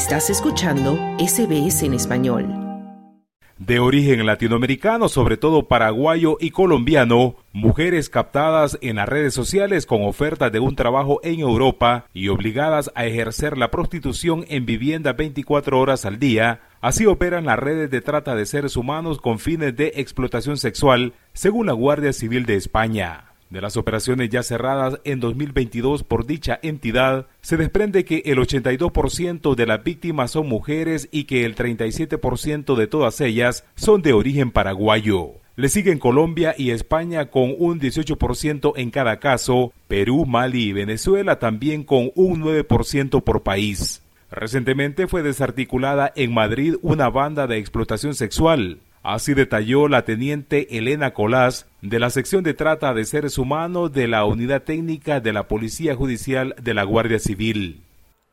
[0.00, 2.46] Estás escuchando SBS en español.
[3.58, 10.02] De origen latinoamericano, sobre todo paraguayo y colombiano, mujeres captadas en las redes sociales con
[10.02, 15.78] ofertas de un trabajo en Europa y obligadas a ejercer la prostitución en vivienda 24
[15.78, 19.92] horas al día, así operan las redes de trata de seres humanos con fines de
[19.96, 23.29] explotación sexual, según la Guardia Civil de España.
[23.50, 29.56] De las operaciones ya cerradas en 2022 por dicha entidad, se desprende que el 82%
[29.56, 34.52] de las víctimas son mujeres y que el 37% de todas ellas son de origen
[34.52, 35.32] paraguayo.
[35.56, 41.40] Le siguen Colombia y España con un 18% en cada caso, Perú, Mali y Venezuela
[41.40, 44.00] también con un 9% por país.
[44.30, 48.78] Recientemente fue desarticulada en Madrid una banda de explotación sexual.
[49.02, 54.06] Así detalló la teniente Elena Colás de la sección de trata de seres humanos de
[54.06, 57.82] la Unidad Técnica de la Policía Judicial de la Guardia Civil.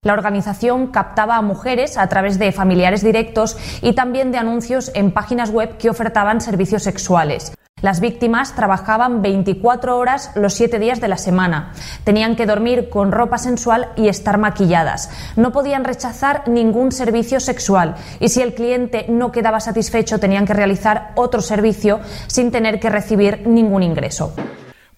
[0.00, 5.10] La organización captaba a mujeres a través de familiares directos y también de anuncios en
[5.10, 7.54] páginas web que ofertaban servicios sexuales.
[7.84, 11.74] Las víctimas trabajaban 24 horas los 7 días de la semana.
[12.02, 15.10] Tenían que dormir con ropa sensual y estar maquilladas.
[15.36, 20.54] No podían rechazar ningún servicio sexual y si el cliente no quedaba satisfecho tenían que
[20.54, 24.34] realizar otro servicio sin tener que recibir ningún ingreso.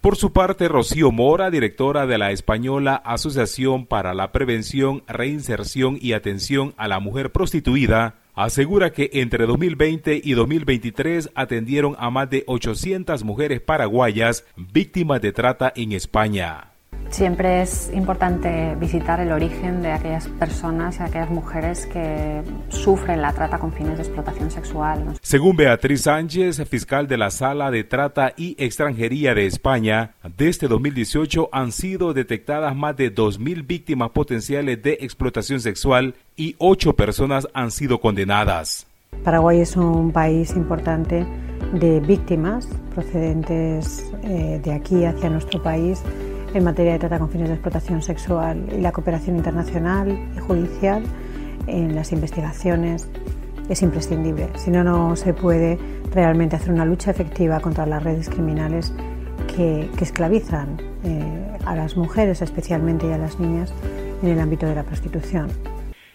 [0.00, 6.12] Por su parte, Rocío Mora, directora de la española Asociación para la Prevención, Reinserción y
[6.12, 12.44] Atención a la Mujer Prostituida, asegura que entre 2020 y 2023 atendieron a más de
[12.46, 16.75] 800 mujeres paraguayas víctimas de trata en España.
[17.10, 23.32] Siempre es importante visitar el origen de aquellas personas y aquellas mujeres que sufren la
[23.32, 25.04] trata con fines de explotación sexual.
[25.22, 31.48] Según Beatriz Sánchez, fiscal de la Sala de Trata y Extranjería de España, desde 2018
[31.52, 37.70] han sido detectadas más de 2.000 víctimas potenciales de explotación sexual y 8 personas han
[37.70, 38.86] sido condenadas.
[39.24, 41.26] Paraguay es un país importante
[41.72, 46.02] de víctimas procedentes eh, de aquí hacia nuestro país
[46.56, 51.02] en materia de trata con fines de explotación sexual y la cooperación internacional y judicial
[51.66, 53.08] en las investigaciones
[53.68, 54.48] es imprescindible.
[54.56, 55.78] Si no, no se puede
[56.14, 58.92] realmente hacer una lucha efectiva contra las redes criminales
[59.54, 63.72] que, esclavizan eh, a las mujeres especialmente a las niñas
[64.22, 65.50] en el ámbito de la prostitución.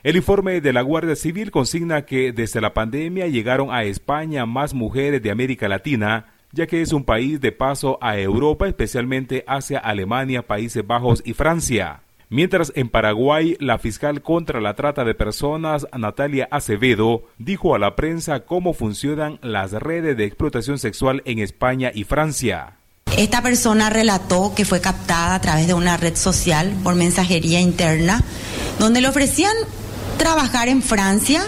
[0.02, 4.73] El informe de la Guardia Civil consigna que desde la pandemia llegaron a España más
[4.73, 9.80] mujeres de América Latina ya que es un país de paso a Europa, especialmente hacia
[9.80, 12.02] Alemania, Países Bajos y Francia.
[12.30, 17.98] Mientras en Paraguay, la fiscal contra la trata de personas, Natalia Acevedo, dijo a la
[17.98, 22.78] prensa cómo funcionan las redes de explotación sexual en España y Francia.
[23.18, 28.24] Esta persona relató que fue captada a través de una red social por mensajería interna,
[28.80, 29.56] donde le ofrecían
[30.18, 31.44] trabajar en Francia,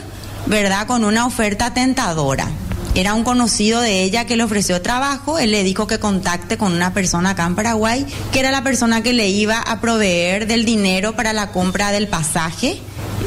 [0.47, 0.85] ¿verdad?
[0.85, 2.49] Con una oferta tentadora.
[2.95, 6.73] Era un conocido de ella que le ofreció trabajo, él le dijo que contacte con
[6.73, 10.63] una persona acá en Paraguay, que era la persona que le iba a proveer del
[10.63, 12.77] dinero para la compra del pasaje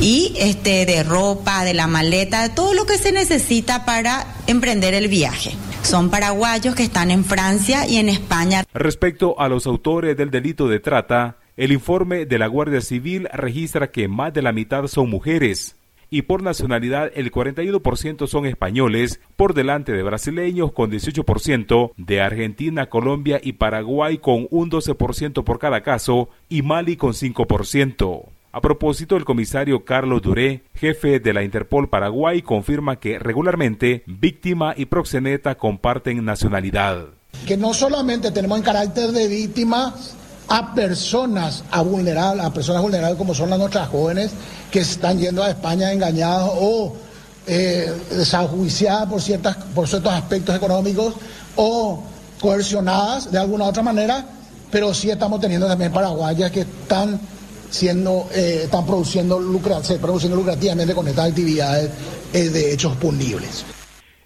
[0.00, 4.94] y este de ropa, de la maleta, de todo lo que se necesita para emprender
[4.94, 5.50] el viaje.
[5.83, 8.62] Son paraguayos que están en Francia y en España.
[8.72, 13.91] Respecto a los autores del delito de trata, el informe de la Guardia Civil registra
[13.91, 15.75] que más de la mitad son mujeres
[16.11, 22.87] y por nacionalidad el 41% son españoles, por delante de brasileños con 18%, de Argentina,
[22.87, 28.25] Colombia y Paraguay con un 12% por cada caso y Mali con 5%.
[28.53, 34.72] A propósito, el comisario Carlos Duré, jefe de la Interpol Paraguay, confirma que regularmente víctima
[34.75, 37.09] y proxeneta comparten nacionalidad.
[37.47, 39.95] Que no solamente tenemos en carácter de víctima
[40.49, 44.33] a personas a vulnerar, a personas vulnerables como son las nuestras jóvenes
[44.71, 46.97] que están yendo a España engañadas o
[47.47, 51.15] eh, desajuiciadas por, ciertas, por ciertos aspectos económicos
[51.57, 52.03] o
[52.41, 54.25] coercionadas de alguna otra manera,
[54.71, 57.21] pero sí estamos teniendo también paraguayas que están
[57.71, 59.39] siendo, eh, están produciendo,
[60.01, 61.91] produciendo lucrativamente con estas actividades
[62.33, 63.65] eh, de hechos punibles.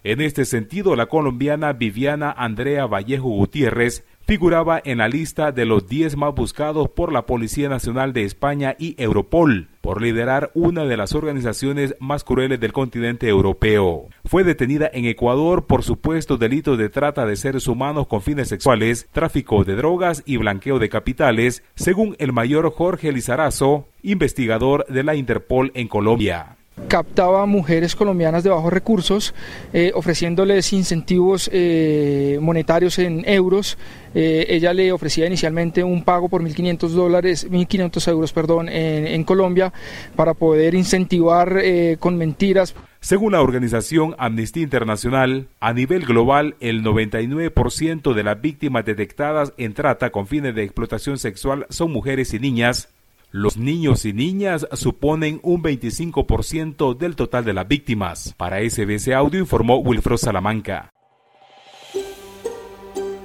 [0.03, 5.89] En este sentido, la colombiana Viviana Andrea Vallejo Gutiérrez figuraba en la lista de los
[5.89, 10.95] 10 más buscados por la Policía Nacional de España y Europol por liderar una de
[10.95, 14.07] las organizaciones más crueles del continente europeo.
[14.23, 19.09] Fue detenida en Ecuador por supuestos delitos de trata de seres humanos con fines sexuales,
[19.11, 25.15] tráfico de drogas y blanqueo de capitales, según el mayor Jorge Lizarazo, investigador de la
[25.15, 26.55] Interpol en Colombia.
[26.87, 29.33] Captaba mujeres colombianas de bajos recursos,
[29.73, 33.77] eh, ofreciéndoles incentivos eh, monetarios en euros.
[34.13, 39.71] Eh, ella le ofrecía inicialmente un pago por 1.500 dólares, 1.500 euros, perdón, en, Colombia
[40.15, 41.61] para poder incentivar
[41.99, 42.75] con mentiras.
[42.99, 49.73] Según la organización Amnistía Internacional, a nivel global, el 99% de las víctimas detectadas en
[49.73, 52.89] trata con fines de explotación sexual son mujeres y niñas,
[53.31, 58.33] los niños y niñas suponen un 25% del total de las víctimas.
[58.37, 60.91] Para SBC Audio informó Wilfredo Salamanca.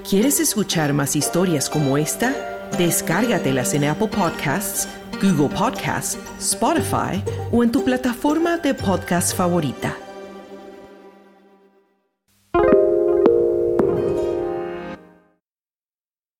[0.08, 2.32] ¿Quieres escuchar más historias como esta?
[2.78, 4.88] Descárgatelas en Apple Podcasts,
[5.20, 9.96] Google Podcasts, Spotify o en tu plataforma de podcast favorita.